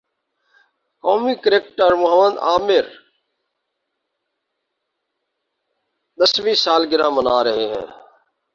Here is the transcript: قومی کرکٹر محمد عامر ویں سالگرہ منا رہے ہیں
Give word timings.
قومی 1.03 1.35
کرکٹر 1.35 1.93
محمد 1.93 2.37
عامر 2.39 2.83
ویں 6.43 6.53
سالگرہ 6.55 7.09
منا 7.09 7.43
رہے 7.43 7.65
ہیں 7.67 7.85